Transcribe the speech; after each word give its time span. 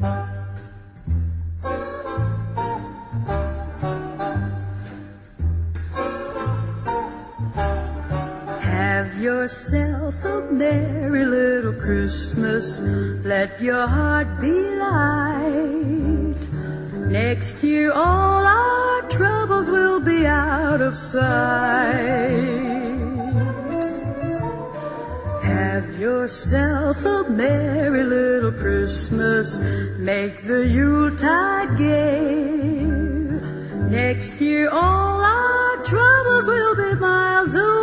Have 0.00 0.32
yourself 9.20 10.24
a 10.24 10.40
merry 10.50 11.26
little 11.26 11.74
Christmas. 11.74 12.80
Let 12.80 13.60
your 13.60 13.86
heart 13.86 14.40
be 14.40 14.52
light. 14.52 16.40
Next 17.10 17.62
year, 17.62 17.92
all 17.92 18.46
our 18.46 19.02
troubles 19.10 19.68
will 19.68 20.00
be 20.00 20.26
out 20.26 20.80
of 20.80 20.96
sight. 20.96 22.59
Have 25.80 25.98
yourself 25.98 27.06
a 27.06 27.24
merry 27.30 28.02
little 28.04 28.52
Christmas. 28.52 29.56
Make 29.96 30.42
the 30.42 30.68
Yuletide 30.68 31.78
gay. 31.78 32.84
Next 33.88 34.38
year, 34.42 34.68
all 34.68 35.22
our 35.22 35.76
troubles 35.82 36.46
will 36.48 36.76
be 36.76 37.00
miles 37.00 37.54
away. 37.54 37.79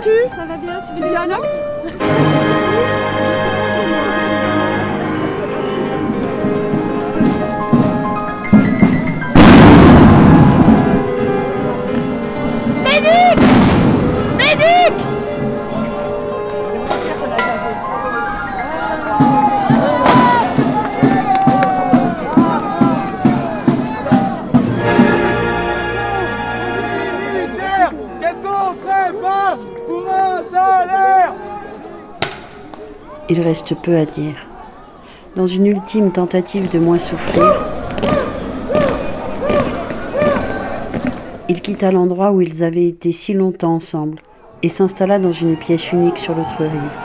Vas-tu? 0.00 0.34
Ça 0.34 0.44
va 0.44 0.56
bien, 0.56 0.80
tu 0.86 1.02
veux 1.02 1.08
bien 1.08 1.22
un 1.22 1.30
Il 33.32 33.40
reste 33.42 33.76
peu 33.76 33.96
à 33.96 34.04
dire. 34.04 34.34
Dans 35.36 35.46
une 35.46 35.66
ultime 35.66 36.10
tentative 36.10 36.68
de 36.68 36.80
moins 36.80 36.98
souffrir, 36.98 37.62
il 41.48 41.60
quitta 41.60 41.92
l'endroit 41.92 42.32
où 42.32 42.40
ils 42.40 42.64
avaient 42.64 42.88
été 42.88 43.12
si 43.12 43.32
longtemps 43.32 43.74
ensemble 43.74 44.18
et 44.64 44.68
s'installa 44.68 45.20
dans 45.20 45.30
une 45.30 45.56
pièce 45.56 45.92
unique 45.92 46.18
sur 46.18 46.34
l'autre 46.34 46.64
rive. 46.64 46.98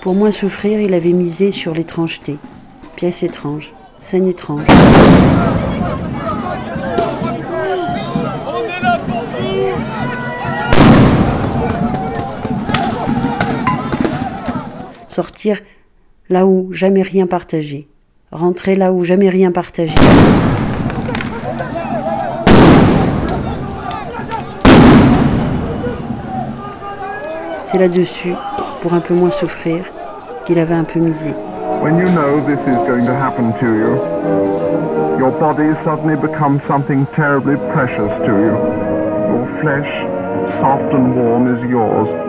Pour 0.00 0.14
moins 0.14 0.32
souffrir, 0.32 0.80
il 0.80 0.94
avait 0.94 1.12
misé 1.12 1.50
sur 1.50 1.74
l'étrangeté. 1.74 2.38
Pièce 2.96 3.22
étrange, 3.22 3.74
scène 4.00 4.26
étrange. 4.26 4.66
Sortir 15.14 15.60
là 16.28 16.44
où 16.44 16.72
jamais 16.72 17.02
rien 17.02 17.28
partagé. 17.28 17.86
Rentrer 18.32 18.74
là 18.74 18.92
où 18.92 19.04
jamais 19.04 19.28
rien 19.28 19.52
partagé. 19.52 19.94
C'est 27.64 27.78
là-dessus, 27.78 28.34
pour 28.82 28.94
un 28.94 28.98
peu 28.98 29.14
moins 29.14 29.30
souffrir, 29.30 29.84
qu'il 30.46 30.58
avait 30.58 30.74
un 30.74 30.82
peu 30.82 30.98
misé. 30.98 31.32
When 31.80 31.96
you 31.96 32.08
know 32.08 32.40
this 32.48 32.58
is 32.66 32.76
going 32.84 33.04
to 33.04 33.12
happen 33.12 33.52
to 33.60 33.66
you, 33.66 34.00
your 35.20 35.30
body 35.38 35.76
suddenly 35.84 36.16
becomes 36.16 36.60
something 36.66 37.06
terribly 37.14 37.54
precious 37.72 38.10
to 38.26 38.32
you. 38.32 38.56
Your 39.30 39.46
flesh, 39.62 39.90
soft 40.60 40.92
and 40.92 41.14
warm, 41.14 41.54
is 41.54 41.62
yours. 41.70 42.23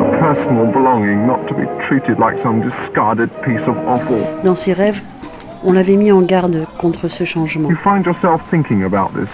A 0.00 0.18
personal 0.18 0.66
belonging, 0.72 1.26
not 1.26 1.46
to 1.48 1.54
be 1.54 1.64
treated 1.88 2.18
like 2.18 2.40
some 2.42 2.62
discarded 2.62 3.30
piece 3.44 3.60
of 3.66 3.76
offal. 3.86 4.18
Dans 4.44 4.54
ses 4.56 4.72
rêves, 4.72 5.00
on 5.64 5.72
l'avait 5.72 5.96
mis 5.96 6.10
en 6.12 6.22
garde 6.22 6.66
contre 6.78 7.08
ce 7.08 7.24
changement. 7.24 7.68
You 7.68 7.76
find 7.82 8.04
yourself 8.04 8.42
thinking 8.50 8.84
about 8.84 9.10
this, 9.14 9.28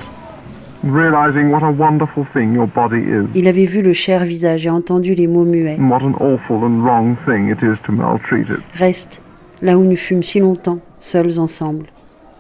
realizing 0.84 1.50
what 1.50 1.62
a 1.62 1.70
wonderful 1.70 2.24
thing 2.32 2.54
your 2.54 2.66
body 2.66 3.00
is, 3.00 3.26
Il 3.34 3.46
avait 3.48 3.66
vu 3.66 3.82
le 3.82 3.92
cher 3.92 4.24
visage 4.24 4.66
et 4.66 4.70
entendu 4.70 5.14
les 5.14 5.26
mots 5.26 5.44
muets. 5.44 5.78
what 5.78 6.02
an 6.02 6.14
awful 6.20 6.64
and 6.64 6.82
wrong 6.84 7.16
thing 7.26 7.50
it 7.50 7.62
is 7.62 7.76
to 7.86 7.92
maltreat 7.92 8.48
it. 8.48 8.60
Reste 8.74 9.22
là 9.62 9.76
où 9.78 9.84
nous 9.84 9.96
fûmes 9.96 10.22
si 10.22 10.40
longtemps, 10.40 10.78
seuls 10.98 11.38
ensemble. 11.38 11.86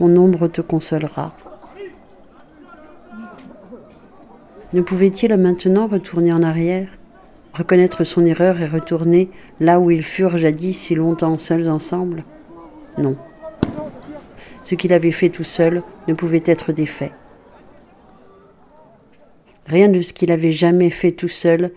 Mon 0.00 0.16
ombre 0.16 0.48
te 0.48 0.60
consolera. 0.60 1.32
Ne 4.74 4.82
pouvait-il 4.82 5.34
maintenant 5.36 5.86
retourner 5.86 6.32
en 6.32 6.42
arrière, 6.42 6.88
reconnaître 7.58 8.04
son 8.04 8.24
erreur 8.24 8.60
et 8.60 8.68
retourner 8.68 9.28
là 9.58 9.80
où 9.80 9.90
ils 9.90 10.04
furent 10.04 10.38
jadis 10.38 10.78
si 10.78 10.94
longtemps 10.94 11.38
seuls 11.38 11.68
ensemble 11.68 12.24
Non. 12.96 13.16
Ce 14.62 14.76
qu'il 14.76 14.92
avait 14.92 15.10
fait 15.10 15.28
tout 15.28 15.44
seul 15.44 15.82
ne 16.06 16.14
pouvait 16.14 16.42
être 16.46 16.72
défait. 16.72 17.12
Rien 19.66 19.88
de 19.88 20.00
ce 20.00 20.12
qu'il 20.12 20.30
avait 20.30 20.52
jamais 20.52 20.90
fait 20.90 21.12
tout 21.12 21.28
seul 21.28 21.72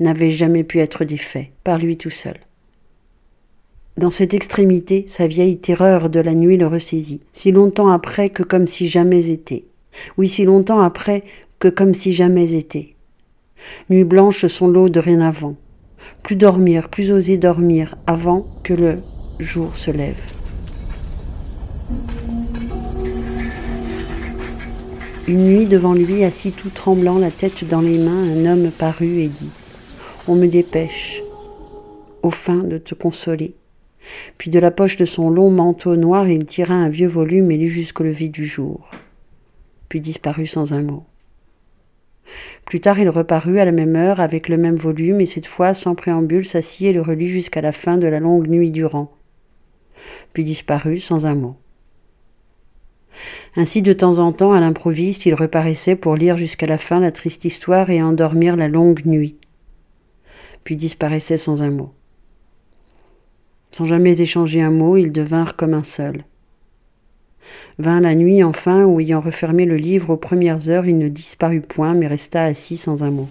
n'avait 0.00 0.32
jamais 0.32 0.64
pu 0.64 0.80
être 0.80 1.04
défait 1.04 1.52
par 1.62 1.78
lui 1.78 1.96
tout 1.96 2.10
seul. 2.10 2.36
Dans 3.96 4.10
cette 4.10 4.34
extrémité, 4.34 5.04
sa 5.08 5.26
vieille 5.26 5.58
terreur 5.58 6.10
de 6.10 6.20
la 6.20 6.34
nuit 6.34 6.56
le 6.56 6.66
ressaisit, 6.66 7.20
si 7.32 7.52
longtemps 7.52 7.90
après 7.90 8.30
que 8.30 8.42
comme 8.42 8.66
si 8.66 8.88
jamais 8.88 9.30
été. 9.30 9.66
Oui, 10.16 10.28
si 10.28 10.44
longtemps 10.44 10.80
après 10.80 11.22
que 11.58 11.68
comme 11.68 11.94
si 11.94 12.12
jamais 12.12 12.54
été. 12.54 12.96
Nuit 13.88 14.04
blanche 14.04 14.46
son 14.46 14.68
lot 14.68 14.88
de 14.88 15.00
rien 15.00 15.20
avant. 15.20 15.56
Plus 16.22 16.36
dormir, 16.36 16.88
plus 16.88 17.12
oser 17.12 17.38
dormir 17.38 17.96
avant 18.06 18.46
que 18.62 18.74
le 18.74 18.98
jour 19.38 19.76
se 19.76 19.90
lève. 19.90 20.20
Une 25.28 25.44
nuit 25.44 25.66
devant 25.66 25.94
lui, 25.94 26.24
assis 26.24 26.50
tout 26.50 26.70
tremblant, 26.70 27.18
la 27.18 27.30
tête 27.30 27.64
dans 27.68 27.80
les 27.80 27.98
mains, 27.98 28.32
un 28.36 28.46
homme 28.46 28.70
parut 28.70 29.20
et 29.20 29.28
dit 29.28 29.50
On 30.26 30.34
me 30.34 30.46
dépêche, 30.46 31.22
au 32.22 32.30
fin 32.30 32.64
de 32.64 32.78
te 32.78 32.94
consoler. 32.94 33.54
Puis 34.38 34.50
de 34.50 34.58
la 34.58 34.70
poche 34.70 34.96
de 34.96 35.04
son 35.04 35.30
long 35.30 35.50
manteau 35.50 35.96
noir, 35.96 36.26
il 36.28 36.46
tira 36.46 36.74
un 36.74 36.88
vieux 36.88 37.08
volume 37.08 37.50
et 37.50 37.58
lut 37.58 37.68
jusqu'au 37.68 38.02
lever 38.02 38.28
du 38.28 38.44
jour. 38.44 38.90
Puis 39.88 40.00
disparut 40.00 40.46
sans 40.46 40.72
un 40.72 40.82
mot. 40.82 41.04
Plus 42.66 42.80
tard, 42.80 42.98
il 42.98 43.08
reparut 43.08 43.58
à 43.58 43.64
la 43.64 43.72
même 43.72 43.96
heure 43.96 44.20
avec 44.20 44.48
le 44.48 44.56
même 44.56 44.76
volume 44.76 45.20
et 45.20 45.26
cette 45.26 45.46
fois, 45.46 45.74
sans 45.74 45.94
préambule, 45.94 46.46
s'assit 46.46 46.86
et 46.86 46.92
le 46.92 47.02
relut 47.02 47.26
jusqu'à 47.26 47.60
la 47.60 47.72
fin 47.72 47.98
de 47.98 48.06
la 48.06 48.20
longue 48.20 48.48
nuit 48.48 48.70
durant. 48.70 49.12
Puis 50.32 50.44
disparut 50.44 50.98
sans 50.98 51.26
un 51.26 51.34
mot. 51.34 51.56
Ainsi, 53.56 53.82
de 53.82 53.92
temps 53.92 54.18
en 54.18 54.32
temps, 54.32 54.52
à 54.52 54.60
l'improviste, 54.60 55.26
il 55.26 55.34
reparaissait 55.34 55.96
pour 55.96 56.16
lire 56.16 56.36
jusqu'à 56.36 56.66
la 56.66 56.78
fin 56.78 57.00
la 57.00 57.10
triste 57.10 57.44
histoire 57.44 57.90
et 57.90 58.02
endormir 58.02 58.56
la 58.56 58.68
longue 58.68 59.04
nuit, 59.04 59.36
puis 60.62 60.76
disparaissait 60.76 61.36
sans 61.36 61.62
un 61.62 61.70
mot. 61.70 61.92
Sans 63.72 63.84
jamais 63.84 64.20
échanger 64.20 64.62
un 64.62 64.70
mot, 64.70 64.96
ils 64.96 65.12
devinrent 65.12 65.56
comme 65.56 65.74
un 65.74 65.84
seul. 65.84 66.24
Vint 67.78 68.00
la 68.00 68.14
nuit 68.14 68.42
enfin, 68.42 68.84
où 68.84 69.00
ayant 69.00 69.20
refermé 69.20 69.64
le 69.64 69.76
livre 69.76 70.10
aux 70.10 70.16
premières 70.16 70.68
heures, 70.68 70.86
il 70.86 70.98
ne 70.98 71.08
disparut 71.08 71.60
point, 71.60 71.94
mais 71.94 72.06
resta 72.06 72.44
assis 72.44 72.76
sans 72.76 73.02
un 73.02 73.10
mot. 73.10 73.28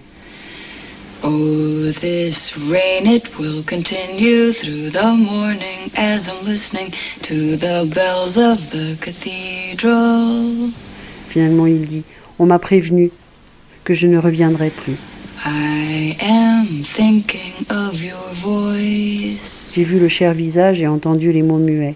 Oh, 1.22 1.92
this 2.00 2.56
rain, 2.70 3.06
it 3.06 3.38
will 3.38 3.62
continue 3.64 4.54
through 4.54 4.90
the 4.92 5.14
morning 5.18 5.92
as 5.98 6.30
I'm 6.30 6.46
listening 6.46 6.94
to 7.24 7.58
the 7.58 7.86
bells 7.94 8.38
of 8.38 8.70
the 8.72 8.96
cathedral. 9.02 10.72
Finalement, 11.28 11.68
il 11.68 11.82
dit 11.82 12.06
On 12.40 12.46
m'a 12.46 12.58
prévenu 12.58 13.12
que 13.84 13.94
je 13.94 14.08
ne 14.08 14.18
reviendrai 14.18 14.70
plus. 14.70 14.96
I 15.46 16.16
am 16.22 16.84
thinking 16.84 17.66
of 17.70 18.02
your 18.02 18.34
voice. 18.36 19.74
J'ai 19.76 19.84
vu 19.84 20.00
le 20.00 20.08
cher 20.08 20.34
visage 20.34 20.82
et 20.82 20.88
entendu 20.88 21.34
les 21.34 21.44
mots 21.44 21.58
muets. 21.60 21.96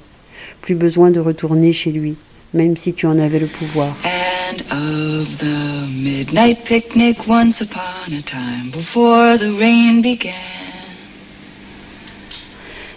Plus 0.64 0.76
besoin 0.76 1.12
de 1.12 1.20
retourner 1.20 1.74
chez 1.74 1.92
lui, 1.92 2.16
même 2.54 2.78
si 2.78 2.94
tu 2.94 3.06
en 3.06 3.20
avais 3.20 3.40
le 3.40 3.48
pouvoir. 3.48 3.94
And 4.06 4.62
of 4.72 5.38
the 5.40 5.90
midnight 5.92 6.64
picnic 6.64 7.28
once 7.28 7.60
upon 7.60 8.14
a 8.18 8.22
time 8.22 8.72
before 8.72 9.38
the 9.38 9.52
rain 9.60 10.02
began. 10.02 10.32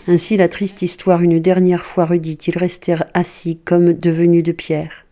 Ainsi 0.07 0.37
la 0.37 0.47
triste 0.47 0.83
histoire 0.83 1.23
une 1.23 1.41
dernière 1.41 1.85
fois 1.85 2.05
redite, 2.05 2.47
ils 2.47 2.57
restèrent 2.57 3.07
assis 3.15 3.59
comme 3.65 3.95
devenus 3.95 4.45
de 4.45 4.53
pierre. 4.53 5.05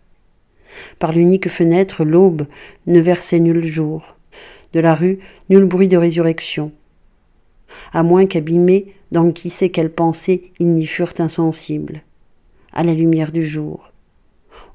Par 1.00 1.10
l'unique 1.10 1.48
fenêtre, 1.48 2.04
l'aube 2.04 2.46
ne 2.86 3.00
versait 3.00 3.40
nul 3.40 3.66
jour. 3.66 4.14
De 4.74 4.78
la 4.78 4.94
rue, 4.94 5.18
nul 5.50 5.64
bruit 5.64 5.88
de 5.88 5.96
résurrection. 5.96 6.70
À 7.92 8.04
moins 8.04 8.26
qu'abîmés 8.26 8.94
dans 9.10 9.32
qui 9.32 9.50
sait 9.50 9.70
quelle 9.70 9.90
pensée, 9.90 10.52
ils 10.60 10.72
n'y 10.72 10.86
furent 10.86 11.14
insensibles. 11.18 12.04
À 12.74 12.82
la 12.82 12.92
lumière 12.92 13.30
du 13.30 13.44
jour, 13.44 13.92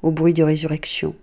au 0.02 0.10
bruit 0.10 0.32
de 0.32 0.42
résurrection. 0.42 1.14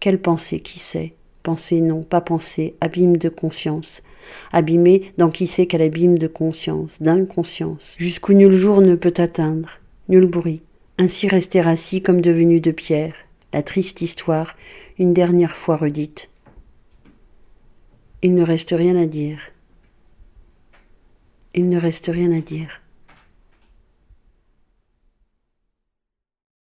Quelle 0.00 0.20
pensée, 0.20 0.60
qui 0.60 0.78
sait? 0.78 1.12
Pensée 1.42 1.82
non, 1.82 2.04
pas 2.04 2.22
pensée, 2.22 2.74
abîme 2.80 3.18
de 3.18 3.28
conscience. 3.28 4.02
Abîmé 4.50 5.12
dans 5.18 5.30
qui 5.30 5.46
sait 5.46 5.66
quel 5.66 5.82
abîme 5.82 6.18
de 6.18 6.26
conscience, 6.26 7.02
d'inconscience, 7.02 7.96
jusqu'où 7.98 8.32
nul 8.32 8.52
jour 8.52 8.80
ne 8.80 8.94
peut 8.94 9.12
atteindre, 9.18 9.68
nul 10.08 10.24
bruit. 10.24 10.62
Ainsi 10.98 11.28
rester 11.28 11.60
assis 11.60 12.00
comme 12.00 12.22
devenu 12.22 12.60
de 12.60 12.70
pierre, 12.70 13.14
la 13.52 13.62
triste 13.62 14.00
histoire, 14.00 14.56
une 14.98 15.12
dernière 15.12 15.56
fois 15.56 15.76
redite. 15.76 16.30
Il 18.22 18.34
ne 18.34 18.42
reste 18.42 18.70
rien 18.70 18.96
à 18.96 19.04
dire. 19.04 19.40
Il 21.54 21.68
ne 21.68 21.78
reste 21.78 22.06
rien 22.06 22.32
à 22.32 22.40
dire. 22.40 22.80